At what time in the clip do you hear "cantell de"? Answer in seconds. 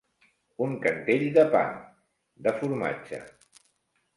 0.85-1.43